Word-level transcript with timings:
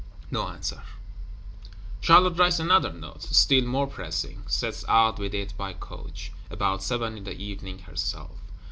No 0.31 0.47
answer. 0.47 0.81
Charlotte 1.99 2.39
writes 2.39 2.57
another 2.57 2.91
Note, 2.91 3.21
still 3.21 3.63
more 3.67 3.85
pressing; 3.85 4.41
sets 4.47 4.83
out 4.87 5.19
with 5.19 5.35
it 5.35 5.53
by 5.57 5.73
coach, 5.73 6.31
about 6.49 6.81
seven 6.81 7.19
in 7.19 7.23
the 7.23 7.33
evening, 7.37 7.77
herself. 7.77 8.31